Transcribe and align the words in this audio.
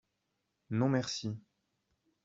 Non 0.71 0.89
merci. 0.89 1.37